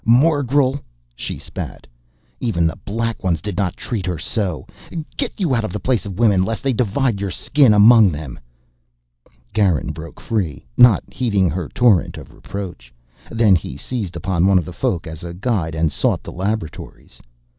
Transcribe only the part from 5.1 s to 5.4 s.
Get